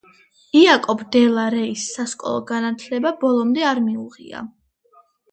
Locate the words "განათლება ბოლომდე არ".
2.51-3.83